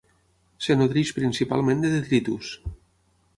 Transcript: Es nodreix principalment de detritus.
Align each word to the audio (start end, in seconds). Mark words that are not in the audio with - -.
Es 0.61 0.69
nodreix 0.79 1.11
principalment 1.17 1.85
de 1.85 1.93
detritus. 1.97 2.51